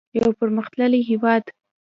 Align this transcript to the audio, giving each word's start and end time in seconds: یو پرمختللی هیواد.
یو 0.19 0.29
پرمختللی 0.39 1.01
هیواد. 1.09 1.43